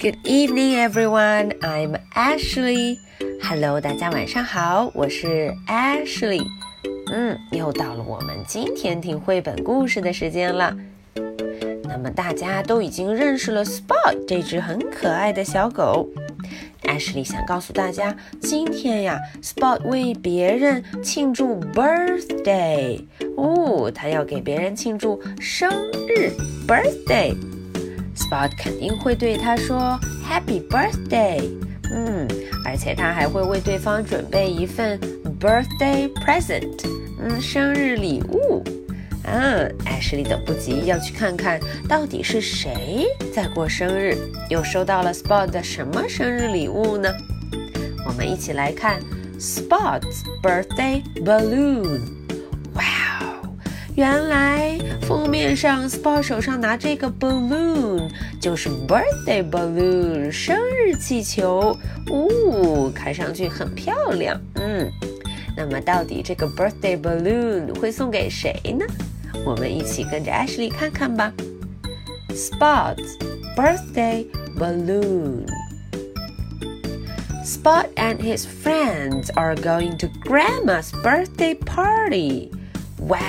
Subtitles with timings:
[0.00, 1.54] Good evening, everyone.
[1.60, 2.98] I'm Ashley.
[3.42, 6.46] Hello，大家晚上好，我是 Ashley。
[7.12, 10.76] 嗯，又到了我们今天听绘本故事的时间了。
[11.82, 16.08] 那么大家都已经认识了 Spot 这只很可爱的小狗。
[16.84, 23.04] Ashley 想告诉大家，今天呀，Spot 为别人庆祝 birthday。
[23.36, 25.68] 哦，他要给别人庆祝生
[26.06, 26.30] 日
[26.68, 27.34] birthday。
[28.18, 31.48] Spot 肯定会对他说 Happy Birthday，
[31.92, 32.26] 嗯，
[32.64, 34.98] 而且他还会为对方准备一份
[35.40, 36.84] birthday present，
[37.20, 38.62] 嗯，生日礼物。
[39.22, 44.16] 嗯，艾什莉等不及要去看看到底是谁在过生日，
[44.50, 47.08] 又收到了 Spot 的什么生日礼物呢？
[48.06, 49.00] 我们一起来看
[49.38, 52.17] Spot's birthday balloon。
[53.98, 58.08] 原来封面上 Spot 手上拿这个 balloon
[58.40, 61.76] 就是 birthday balloon 生日气球，
[62.08, 64.40] 呜，看上去很漂亮。
[64.54, 64.88] 嗯，
[65.56, 68.86] 那么到底这个 birthday balloon 会送给谁呢？
[69.44, 71.32] 我们一起跟着 Ashley 看看吧。
[72.28, 73.18] Spot's
[73.56, 75.44] birthday balloon.
[77.44, 82.52] Spot and his friends are going to Grandma's birthday party.
[83.07, 83.19] 哇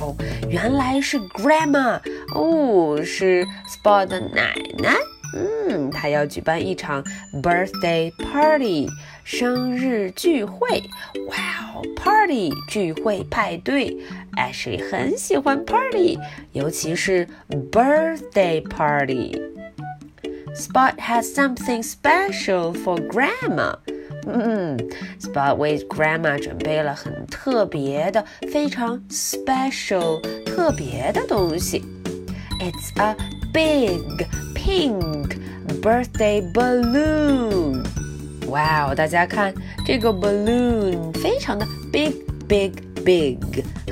[0.00, 0.14] 哦，
[0.48, 2.00] 原来是 grandma
[2.34, 4.94] 哦，是 Spot 的奶奶。
[5.36, 7.02] 嗯，她要举办一场
[7.42, 8.88] birthday party
[9.24, 10.84] 生日聚会。
[11.28, 11.36] 哇
[11.74, 13.96] 哦，party 聚会派对，
[14.36, 16.18] Ashley 很喜欢 party，
[16.52, 17.26] 尤其是
[17.72, 23.74] birthday party。Spot has something special for grandma.
[24.26, 24.76] 嗯，
[25.20, 31.84] Spot 为 Grandma 准备了很特别的、非常 special 特别的东西。
[32.60, 33.14] It's a
[33.52, 35.36] big pink
[35.82, 37.84] birthday balloon。
[38.48, 39.52] 哇哦，大家看
[39.84, 42.12] 这个 balloon 非常的 big
[42.48, 42.72] big
[43.04, 43.38] big，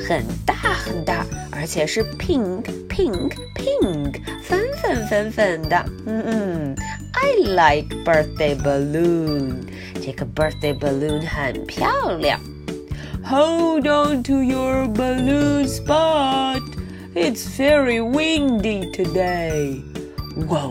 [0.09, 5.85] 很大很大，而且是 pink pink pink，粉粉粉粉的。
[6.07, 6.77] 嗯嗯，
[7.13, 9.57] I like birthday balloon。
[10.07, 12.41] 这个 birthday balloon 很漂亮。
[13.25, 16.61] Hold on to your balloon spot.
[17.15, 19.81] It's very windy today.
[20.49, 20.71] 哇，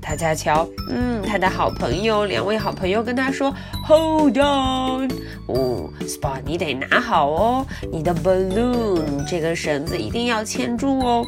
[0.00, 3.54] 大家瞧，嗯，他的好朋友，两位好朋友跟他说，
[3.86, 5.10] Hold on，
[5.46, 11.26] 哦，Spot，你得拿好哦，你的 balloon 这个绳子一定要牵住哦。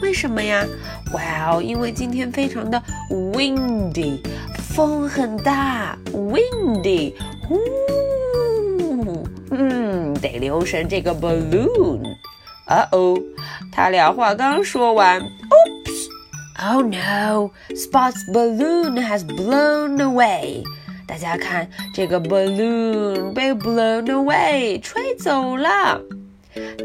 [0.00, 0.64] 为什么呀？
[1.12, 4.20] 哇哦，因为今天非常的 windy。
[4.68, 7.14] 风很大，windy，
[7.48, 7.58] 呼，
[9.50, 12.02] 嗯，得留神这个 balloon。
[12.66, 13.20] 啊哦，
[13.70, 20.62] 他俩话刚说完，Oops，Oh no，Spot's balloon has blown away。
[21.06, 26.00] 大家看，这个 balloon 被 blown away，吹走了。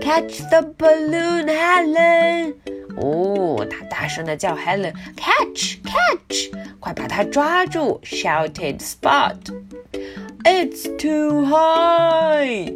[0.02, 2.56] Catch the balloon, Helen！
[2.98, 6.43] 哦，他大声的叫 Helen，catch catch，
[6.84, 8.00] 快把它抓住！
[8.04, 12.74] shouted Spot。It's too high.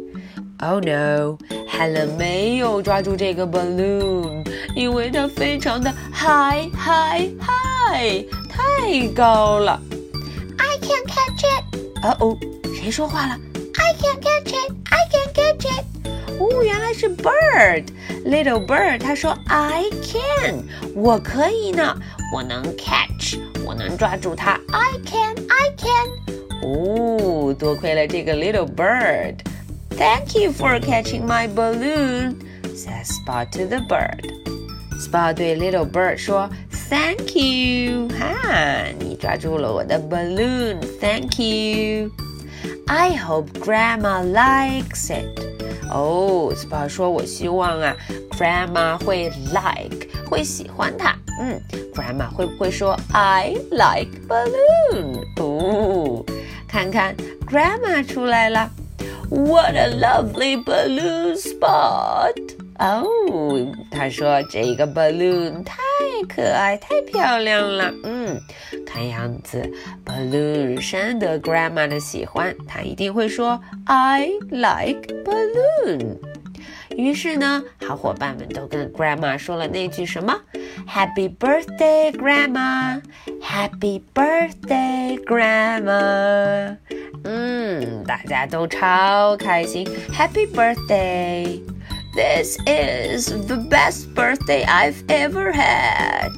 [0.60, 1.36] Oh no,
[1.68, 4.46] Helen 没有抓住这个 balloon，
[4.76, 9.80] 因为它非常的 high high high，太高了。
[10.58, 11.64] I can't catch it.
[12.02, 12.38] 哦哦，
[12.74, 13.36] 谁说话了？
[13.76, 14.72] I can't catch it.
[14.90, 15.84] I can't catch it.
[16.38, 19.00] 哦，原来是 bird，little bird。
[19.00, 20.64] 他说：“I can，
[20.94, 21.98] 我可以呢，
[22.32, 24.52] 我能 catch， 我能抓住它。
[24.72, 26.08] I can，I can。”
[26.62, 32.36] 哦，多亏了这个 little bird。Thank you for catching my balloon,
[32.74, 34.24] says Spot to the bird.
[34.98, 36.50] Spot 对 little bird 说：“
[36.88, 45.26] Thank you，哈，你抓住了我的 balloon。Thank you。I hope Grandma likes it。”
[45.90, 47.94] 哦，Spot 说：“我希望啊，
[48.30, 51.16] Grandma 会 like 会喜欢它。
[51.40, 51.60] 嗯，
[51.94, 55.20] Grandma 会不会说 I like balloon？
[55.40, 56.24] 哦，
[56.68, 57.14] 看看
[57.46, 58.70] Grandma 出来了，
[59.30, 62.34] What a lovely balloon spot！
[62.78, 63.06] 哦，
[63.90, 65.76] 他说这个 balloon 太
[66.28, 67.92] 可爱，太漂亮了。
[68.02, 68.40] 嗯，
[68.84, 69.62] 看样子
[70.04, 76.16] balloon 深得 grandma 的喜欢，他一定会说 I like balloon。
[76.96, 80.40] 于是呢，好伙伴们都跟 grandma 说了那句什么？
[80.88, 86.76] Happy birthday, grandma！Happy birthday, grandma！
[87.24, 96.30] 嗯，大家都超开心，Happy birthday！This is the best birthday I've ever had.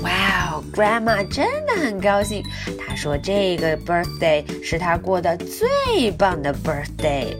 [0.00, 2.44] Wow, Grandma 真的很高兴。
[2.78, 7.34] 她说这个 birthday 是她过的最棒的 birthday。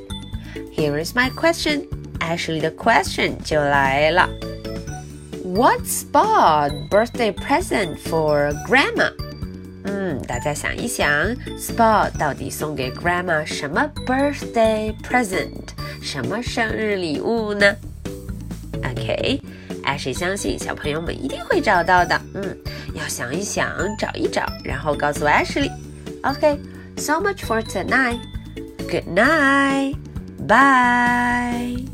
[0.75, 1.87] Here is my question.
[2.19, 4.27] Ashley 的 question 就来了。
[5.53, 9.11] What's Spot birthday present for Grandma？
[9.85, 11.09] 嗯，大家想一想，
[11.57, 15.69] Spot 到底送给 Grandma 什么 birthday present？
[16.01, 17.75] 什么生日礼物呢？
[18.83, 19.41] OK。
[19.83, 22.19] 艾谁相信小朋友们一定会找到的。
[22.35, 22.57] 嗯，
[22.93, 28.19] 要想一想，找一找，然后告诉 Ashley。OK，so much for tonight.
[28.89, 29.95] Good night.
[30.47, 31.92] Bye.